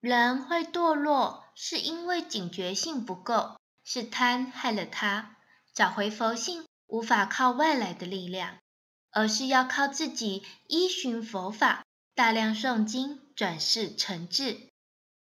[0.00, 5.38] 人会堕落是因为警觉性不够是贪害了他。
[5.78, 8.58] 找回佛性无法靠外来的力量
[9.12, 11.84] 而是要靠自己依循佛法
[12.16, 14.70] 大量诵经转世成智